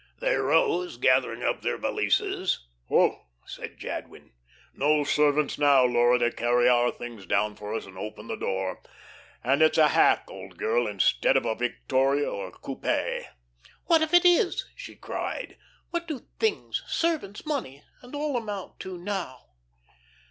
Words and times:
They 0.19 0.35
rose, 0.35 0.97
gathering 0.97 1.43
up 1.43 1.61
their 1.61 1.77
valises. 1.77 2.65
"Hoh!" 2.89 3.27
said 3.45 3.77
Jadwin. 3.77 4.33
"No 4.73 5.03
servants 5.03 5.59
now, 5.59 5.85
Laura, 5.85 6.17
to 6.17 6.31
carry 6.31 6.67
our 6.67 6.89
things 6.89 7.27
down 7.27 7.55
for 7.55 7.75
us 7.75 7.85
and 7.85 7.99
open 7.99 8.25
the 8.25 8.35
door, 8.35 8.81
and 9.43 9.61
it's 9.61 9.77
a 9.77 9.89
hack, 9.89 10.25
old 10.27 10.57
girl, 10.57 10.87
instead 10.87 11.37
of 11.37 11.43
the 11.43 11.53
victoria 11.53 12.27
or 12.31 12.49
coupe." 12.49 13.27
"What 13.85 14.01
if 14.01 14.11
it 14.11 14.25
is?" 14.25 14.67
she 14.75 14.95
cried. 14.95 15.55
"What 15.91 16.07
do 16.07 16.25
'things,' 16.39 16.81
servants, 16.87 17.45
money, 17.45 17.83
and 18.01 18.15
all 18.15 18.37
amount 18.37 18.79
to 18.79 18.97
now?" 18.97 19.49